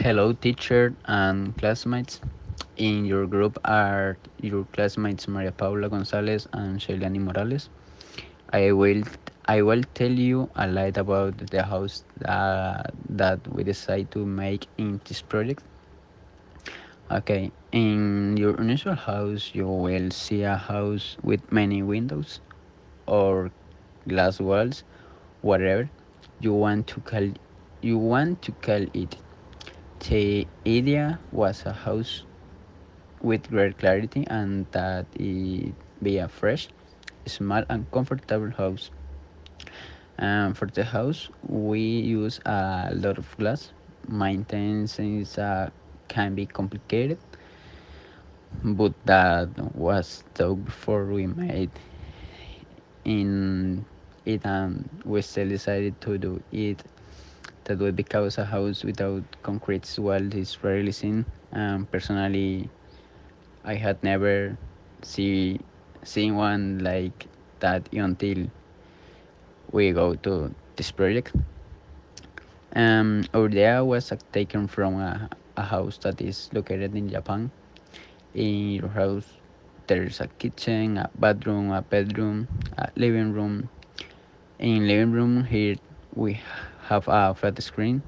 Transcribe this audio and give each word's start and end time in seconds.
Hello, 0.00 0.32
teacher 0.32 0.94
and 1.04 1.54
classmates. 1.58 2.22
In 2.78 3.04
your 3.04 3.26
group 3.26 3.58
are 3.66 4.16
your 4.40 4.64
classmates 4.72 5.28
Maria 5.28 5.52
Paula 5.52 5.90
Gonzalez 5.90 6.48
and 6.54 6.80
Shailani 6.80 7.20
Morales. 7.20 7.68
I 8.50 8.72
will 8.72 9.02
I 9.44 9.60
will 9.60 9.82
tell 9.92 10.10
you 10.10 10.48
a 10.56 10.66
lot 10.66 10.96
about 10.96 11.36
the 11.36 11.62
house 11.62 12.02
uh, 12.24 12.82
that 13.10 13.46
we 13.54 13.62
decide 13.62 14.10
to 14.12 14.24
make 14.24 14.66
in 14.78 15.02
this 15.04 15.20
project. 15.20 15.62
Okay, 17.10 17.52
in 17.72 18.38
your 18.38 18.56
initial 18.56 18.94
house, 18.94 19.50
you 19.52 19.68
will 19.68 20.10
see 20.10 20.44
a 20.44 20.56
house 20.56 21.18
with 21.22 21.52
many 21.52 21.82
windows 21.82 22.40
or 23.06 23.50
glass 24.08 24.40
walls, 24.40 24.82
whatever 25.42 25.90
you 26.40 26.54
want 26.54 26.86
to 26.86 27.02
call 27.02 27.28
you 27.82 27.98
want 27.98 28.40
to 28.40 28.52
call 28.64 28.86
it. 28.94 29.16
The 30.08 30.46
idea 30.66 31.18
was 31.30 31.64
a 31.66 31.72
house 31.72 32.24
with 33.22 33.48
great 33.50 33.78
clarity 33.78 34.26
and 34.26 34.66
that 34.72 35.06
it 35.14 35.74
be 36.02 36.18
a 36.18 36.28
fresh, 36.28 36.68
small 37.26 37.64
and 37.68 37.90
comfortable 37.92 38.50
house. 38.50 38.90
Um, 40.18 40.54
for 40.54 40.66
the 40.66 40.84
house, 40.84 41.28
we 41.46 41.80
use 41.80 42.40
a 42.44 42.90
lot 42.94 43.18
of 43.18 43.36
glass. 43.38 43.72
Maintenance 44.08 44.98
uh, 45.38 45.70
can 46.08 46.34
be 46.34 46.46
complicated, 46.46 47.18
but 48.64 48.92
that 49.04 49.48
was 49.74 50.24
thought 50.34 50.64
before 50.64 51.04
we 51.06 51.26
made 51.26 51.70
in 53.04 53.84
it 54.26 54.44
and 54.44 54.88
we 55.04 55.22
still 55.22 55.48
decided 55.48 56.00
to 56.00 56.18
do 56.18 56.42
it 56.52 56.82
that 57.64 57.78
way 57.78 57.90
because 57.90 58.38
a 58.38 58.44
house 58.44 58.84
without 58.84 59.22
concrete 59.42 59.86
walls 59.98 60.34
is 60.34 60.62
rarely 60.62 60.92
seen. 60.92 61.24
Um, 61.52 61.86
personally, 61.90 62.68
I 63.64 63.74
had 63.74 64.02
never 64.02 64.56
see 65.02 65.60
seen 66.02 66.36
one 66.36 66.78
like 66.80 67.26
that 67.60 67.88
until 67.92 68.46
we 69.72 69.92
go 69.92 70.14
to 70.14 70.54
this 70.76 70.90
project. 70.90 71.32
Um, 72.74 73.24
our 73.34 73.46
idea 73.46 73.84
was 73.84 74.12
taken 74.32 74.66
from 74.68 74.94
a, 75.00 75.28
a 75.56 75.62
house 75.62 75.98
that 75.98 76.20
is 76.20 76.48
located 76.52 76.94
in 76.94 77.08
Japan. 77.08 77.50
In 78.34 78.70
your 78.70 78.88
house, 78.88 79.26
there's 79.86 80.20
a 80.20 80.28
kitchen, 80.38 80.98
a 80.98 81.10
bathroom, 81.18 81.72
a 81.72 81.82
bedroom, 81.82 82.48
a 82.78 82.88
living 82.96 83.32
room. 83.32 83.68
In 84.58 84.86
living 84.86 85.12
room 85.12 85.44
here 85.44 85.76
we 86.14 86.40
have 86.90 87.06
a 87.06 87.32
flat 87.34 87.62
screen. 87.62 88.02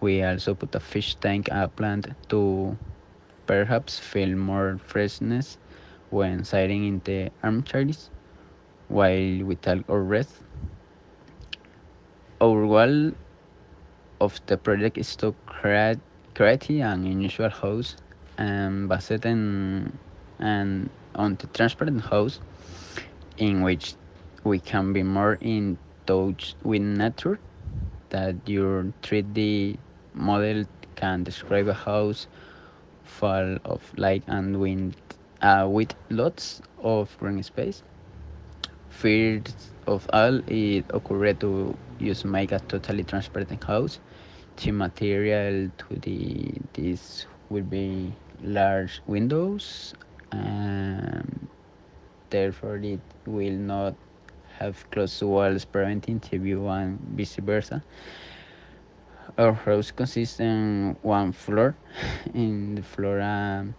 We 0.00 0.22
also 0.24 0.54
put 0.54 0.74
a 0.74 0.80
fish 0.80 1.14
tank, 1.14 1.48
plant 1.76 2.08
to 2.30 2.76
perhaps 3.46 3.98
feel 3.98 4.36
more 4.36 4.78
freshness 4.84 5.56
when 6.10 6.44
sitting 6.44 6.84
in 6.84 7.00
the 7.04 7.30
armchairs 7.44 8.10
while 8.88 9.44
we 9.46 9.54
talk 9.54 9.78
or 9.86 10.02
rest. 10.02 10.42
Our 12.40 12.66
goal 12.66 13.12
of 14.20 14.40
the 14.46 14.56
project 14.58 14.98
is 14.98 15.14
to 15.16 15.34
create, 15.46 15.98
create 16.34 16.68
an 16.70 17.06
unusual 17.06 17.50
house 17.50 17.96
and 18.36 18.88
based 18.88 19.24
on, 19.26 19.96
and 20.40 20.90
on 21.14 21.36
the 21.36 21.46
transparent 21.48 22.00
house 22.02 22.40
in 23.36 23.62
which 23.62 23.94
we 24.42 24.58
can 24.58 24.92
be 24.92 25.04
more 25.04 25.38
in 25.40 25.78
touch 26.06 26.54
with 26.64 26.82
nature 26.82 27.38
that 28.10 28.36
your 28.48 28.92
3D 29.02 29.78
model 30.14 30.64
can 30.96 31.22
describe 31.24 31.68
a 31.68 31.74
house 31.74 32.26
full 33.04 33.58
of 33.64 33.80
light 33.96 34.22
and 34.26 34.60
wind 34.60 34.96
uh, 35.42 35.66
with 35.70 35.94
lots 36.10 36.60
of 36.82 37.16
green 37.18 37.42
space. 37.42 37.82
First 38.90 39.70
of 39.86 40.08
all, 40.12 40.40
it 40.48 40.84
occurred 40.90 41.40
to 41.40 41.76
use 41.98 42.24
make 42.24 42.52
a 42.52 42.58
totally 42.60 43.04
transparent 43.04 43.62
house. 43.64 44.00
The 44.56 44.72
material 44.72 45.70
to 45.78 45.94
the 46.00 46.52
this 46.72 47.26
will 47.48 47.62
be 47.62 48.12
large 48.42 49.00
windows, 49.06 49.94
and 50.32 51.48
therefore 52.30 52.76
it 52.76 53.00
will 53.26 53.54
not 53.54 53.94
have 54.58 54.90
closed 54.90 55.22
walls 55.22 55.64
preventing 55.64 56.20
TV 56.20 56.52
and 56.52 56.98
vice 57.16 57.36
versa. 57.36 57.82
Our 59.36 59.52
house 59.52 59.90
consists 59.92 60.40
in 60.40 60.96
one 61.02 61.32
floor. 61.32 61.76
In 62.34 62.74
the 62.74 62.82
floor, 62.82 63.20
um, 63.20 63.74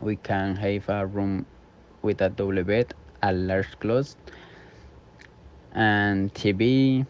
we 0.00 0.16
can 0.16 0.56
have 0.56 0.88
a 0.88 1.06
room 1.06 1.44
with 2.00 2.22
a 2.22 2.30
double 2.30 2.62
bed, 2.64 2.94
a 3.22 3.32
large 3.32 3.78
closet, 3.80 4.16
and 5.72 6.32
TV, 6.32 7.06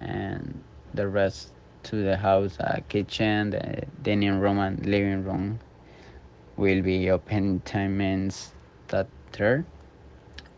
and 0.00 0.62
the 0.94 1.08
rest 1.08 1.52
to 1.84 1.96
the 1.96 2.16
house, 2.16 2.56
a 2.60 2.82
kitchen, 2.88 3.50
the 3.50 3.82
dining 4.02 4.38
room, 4.38 4.58
and 4.58 4.84
living 4.86 5.24
room 5.24 5.58
will 6.56 6.82
be 6.82 7.10
open 7.10 7.60
timings 7.64 8.50
that 8.88 9.08
there 9.32 9.64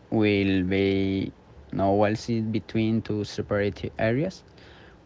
will 0.09 0.63
be 0.63 1.31
no 1.71 1.93
walls 1.93 2.27
between 2.51 3.01
two 3.01 3.23
separate 3.23 3.91
areas 3.99 4.43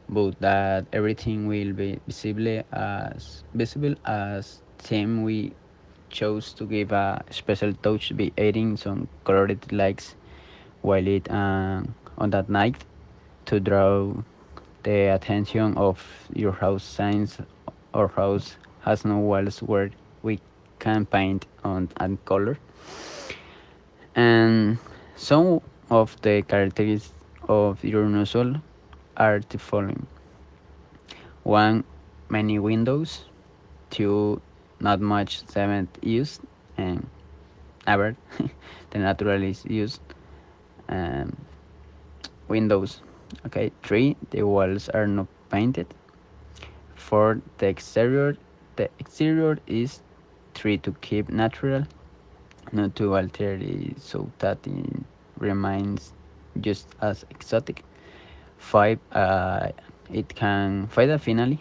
but 0.08 0.40
that 0.40 0.86
everything 0.94 1.48
will 1.48 1.74
be 1.74 2.00
visible 2.08 2.64
as 2.72 3.44
visible 3.54 3.96
as 4.06 4.62
theme 4.78 5.24
we 5.24 5.52
chose 6.10 6.54
to 6.54 6.66
give 6.66 6.92
a 6.92 7.24
special 7.32 7.74
touch 7.82 8.16
by 8.16 8.32
adding 8.38 8.78
some 8.78 9.08
colored 9.24 9.72
lights 9.72 10.16
while 10.82 11.08
it 11.08 11.30
uh, 11.32 11.82
on 12.18 12.30
that 12.30 12.50
night 12.50 12.86
to 13.46 13.60
draw 13.60 14.14
the 14.84 15.14
attention 15.14 15.76
of 15.78 16.00
your 16.34 16.52
house 16.52 16.84
signs 16.84 17.40
our 17.96 18.08
house 18.10 18.58
has 18.82 19.04
no 19.06 19.18
walls 19.18 19.60
where 19.64 19.90
we 20.22 20.40
can 20.80 21.06
paint 21.06 21.46
on 21.64 21.90
and 21.98 22.24
color. 22.26 22.58
And 24.16 24.78
some 25.16 25.62
of 25.90 26.20
the 26.22 26.42
characteristics 26.42 27.14
of 27.48 27.84
your 27.84 28.06
nozzle 28.06 28.56
are 29.18 29.40
the 29.50 29.58
following. 29.58 30.08
One 31.44 31.84
many 32.30 32.60
windows. 32.60 33.26
Two 33.92 34.42
not 34.80 35.00
much 35.00 35.46
cement 35.48 35.98
used. 36.02 36.42
And 36.78 37.08
ever 37.88 38.16
the 38.90 39.00
natural 39.00 39.42
is 39.44 39.66
used 39.66 40.02
um, 40.90 41.36
windows. 42.48 43.02
Okay 43.46 43.72
three 43.84 44.16
the 44.32 44.44
walls 44.44 44.90
are 44.90 45.08
not 45.08 45.28
painted. 45.50 45.88
Four 46.96 47.42
the 47.60 47.68
exterior 47.68 48.38
the 48.76 48.90
exterior 49.00 49.60
is 49.68 50.02
three 50.54 50.78
to 50.80 50.92
keep 51.02 51.30
natural 51.30 51.86
not 52.72 52.96
to 52.96 53.16
alter 53.16 53.54
it 53.54 54.02
so 54.02 54.32
that 54.40 54.58
it 54.66 55.04
remains 55.40 56.14
just 56.60 56.96
as 57.02 57.24
exotic. 57.30 57.84
Five 58.58 59.00
uh, 59.12 59.70
it 60.10 60.34
can 60.36 60.88
five 60.88 61.22
finally 61.22 61.60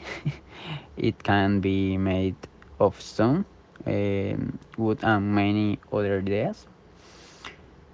it 0.97 1.23
can 1.23 1.61
be 1.61 1.97
made 1.99 2.37
of 2.81 3.01
stone 3.01 3.45
um, 3.87 4.59
wood 4.77 5.01
and 5.03 5.35
many 5.35 5.79
other 5.93 6.19
ideas. 6.19 6.67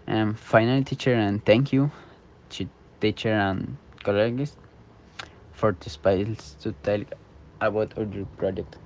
And 0.06 0.38
finally 0.38 0.84
teacher 0.84 1.14
and 1.14 1.44
thank 1.44 1.72
you 1.72 1.90
teacher 3.00 3.32
and 3.32 3.78
colleagues 4.04 4.56
for 5.52 5.72
the 5.80 5.90
space 5.90 6.54
to 6.62 6.72
tell 6.82 7.02
about 7.60 7.92
our 7.98 8.06
project 8.36 8.76